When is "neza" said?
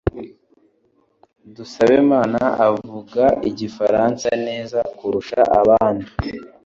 4.47-4.79